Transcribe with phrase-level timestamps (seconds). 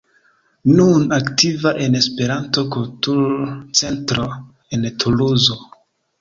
[0.77, 4.27] Nun aktiva en Esperanto-Kultur-Centro
[4.79, 5.61] en Tuluzo.